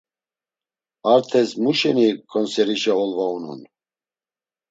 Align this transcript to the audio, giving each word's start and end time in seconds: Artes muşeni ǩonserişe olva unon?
Artes 1.11 1.49
muşeni 1.63 2.09
ǩonserişe 2.31 2.93
olva 3.03 3.25
unon? 3.35 3.61